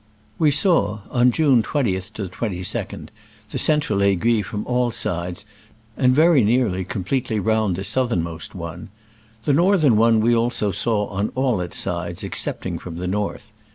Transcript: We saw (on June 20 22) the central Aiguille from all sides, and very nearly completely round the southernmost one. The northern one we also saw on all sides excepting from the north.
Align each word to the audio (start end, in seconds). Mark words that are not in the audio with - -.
We 0.39 0.49
saw 0.49 1.01
(on 1.11 1.29
June 1.29 1.61
20 1.61 1.99
22) 2.27 3.07
the 3.51 3.59
central 3.59 4.01
Aiguille 4.01 4.41
from 4.41 4.65
all 4.65 4.89
sides, 4.89 5.45
and 5.95 6.15
very 6.15 6.43
nearly 6.43 6.83
completely 6.85 7.39
round 7.39 7.75
the 7.75 7.83
southernmost 7.83 8.55
one. 8.55 8.89
The 9.43 9.53
northern 9.53 9.97
one 9.97 10.19
we 10.19 10.33
also 10.35 10.71
saw 10.71 11.05
on 11.09 11.31
all 11.35 11.63
sides 11.69 12.23
excepting 12.23 12.79
from 12.79 12.97
the 12.97 13.05
north. 13.05 13.51